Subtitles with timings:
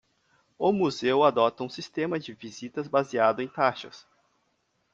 [0.57, 4.07] O museu adota um sistema de visitas baseado em taxas.